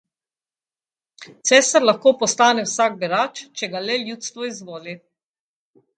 Cesar 1.49 1.85
lahko 1.89 2.13
postane 2.23 2.65
vsak 2.69 2.97
berač, 3.05 3.45
če 3.61 3.73
ga 3.75 3.83
le 3.87 4.01
ljudstvo 4.09 4.49
izvoli. 4.53 5.01